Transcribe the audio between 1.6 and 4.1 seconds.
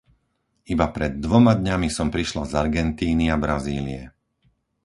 dňami som prišla z Argentíny a Brazílie.